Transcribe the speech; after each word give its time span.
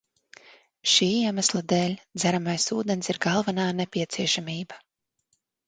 Šī 0.93 1.07
iemesla 1.17 1.61
dēļ 1.73 1.93
dzeramais 2.23 2.67
ūdens 2.79 3.13
ir 3.15 3.21
galvenā 3.29 3.69
nepieciešamība. 3.83 4.85